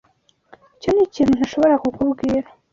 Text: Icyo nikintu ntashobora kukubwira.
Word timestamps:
Icyo 0.75 0.89
nikintu 0.93 1.33
ntashobora 1.35 1.75
kukubwira. 1.83 2.47